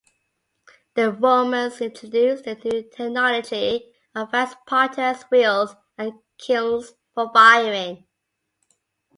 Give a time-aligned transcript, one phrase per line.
[0.95, 8.07] The Romans introduced the new technology of fast potters wheels and kilns for firing.